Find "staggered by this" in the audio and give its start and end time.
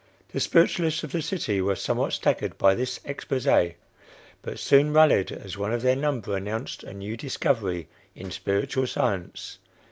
2.13-2.97